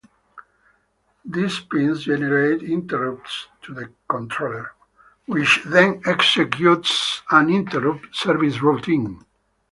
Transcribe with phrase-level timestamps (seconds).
[1.23, 4.71] These pins generate interrupts to the controller,
[5.27, 9.23] which then executes an interrupt service routine.